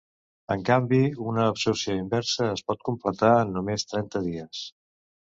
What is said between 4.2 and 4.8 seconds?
dies.